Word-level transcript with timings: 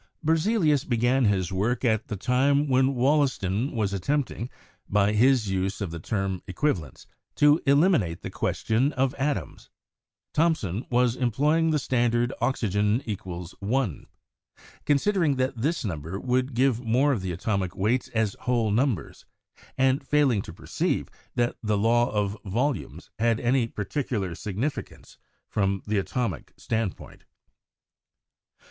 Berzelius 0.23 0.83
began 0.83 1.25
his 1.25 1.51
work 1.53 1.85
at 1.85 2.07
the 2.07 2.15
time 2.17 2.67
when 2.67 2.95
Wollaston 2.95 3.71
was 3.73 3.93
attempting, 3.93 4.49
by 4.89 5.11
his 5.13 5.47
use 5.51 5.79
of 5.79 5.91
the 5.91 5.99
term 5.99 6.41
equivalents, 6.47 7.05
to 7.35 7.61
elim 7.67 7.93
inate 7.93 8.21
the 8.21 8.31
question 8.31 8.93
of 8.93 9.13
atoms. 9.13 9.69
Thomson 10.33 10.87
was 10.89 11.15
employing 11.15 11.69
the 11.69 11.77
standard 11.77 12.33
oxygen 12.41 13.03
= 13.25 13.59
1, 13.59 14.05
considering 14.85 15.35
that 15.35 15.57
this 15.61 15.85
number 15.85 16.19
would 16.19 16.55
give 16.55 16.81
more 16.81 17.11
of 17.11 17.21
the 17.21 17.31
atomic 17.31 17.75
weights 17.75 18.07
as 18.07 18.35
whole 18.39 18.71
numbers, 18.71 19.25
and 19.77 20.03
failing 20.03 20.41
to 20.41 20.51
perceive 20.51 21.09
that 21.35 21.57
the 21.61 21.77
law 21.77 22.09
of 22.09 22.35
volumes 22.43 23.11
had 23.19 23.39
any 23.39 23.67
partic 23.67 24.07
ular 24.07 24.35
significance 24.35 25.19
from 25.47 25.83
the 25.85 25.99
atomic 25.99 26.53
standpoint. 26.57 27.23